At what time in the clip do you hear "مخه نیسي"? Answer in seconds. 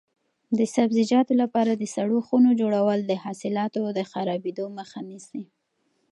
4.77-5.41